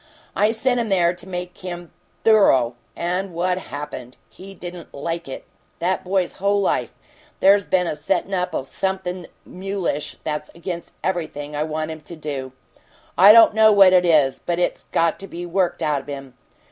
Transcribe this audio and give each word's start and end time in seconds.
I 0.35 0.49
sent 0.49 0.79
him 0.79 0.89
there 0.89 1.13
to 1.13 1.29
make 1.29 1.59
him 1.59 1.91
THOROUGH. 2.23 2.73
And 2.95 3.35
what 3.35 3.59
happened? 3.59 4.17
He 4.31 4.55
didn't 4.55 4.91
LIKE 4.95 5.27
it! 5.27 5.45
That 5.77 6.03
boy's 6.03 6.37
whole 6.37 6.59
life, 6.59 6.91
there's 7.39 7.67
been 7.67 7.85
a 7.85 7.95
settin' 7.95 8.33
up 8.33 8.55
o' 8.55 8.63
something 8.63 9.27
mulish 9.45 10.17
that's 10.23 10.49
against 10.55 10.95
everything 11.03 11.55
I 11.55 11.61
want 11.61 11.91
him 11.91 12.01
to 12.01 12.15
do. 12.15 12.51
I 13.15 13.31
don't 13.31 13.53
know 13.53 13.71
what 13.71 13.93
it 13.93 14.03
is, 14.03 14.39
but 14.43 14.57
it's 14.57 14.85
got 14.85 15.19
to 15.19 15.27
be 15.27 15.45
worked 15.45 15.83
out 15.83 16.01
of 16.01 16.07
him. 16.07 16.33